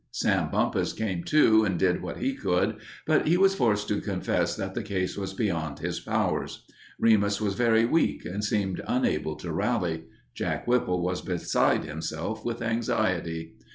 [0.09, 4.55] Sam Bumpus came, too, and did what he could, but he was forced to confess
[4.55, 6.65] that the case was beyond his powers.
[6.97, 10.05] Remus was very weak and seemed unable to rally.
[10.33, 13.57] Jack Whipple was beside himself with anxiety.